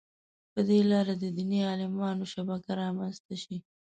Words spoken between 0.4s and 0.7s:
په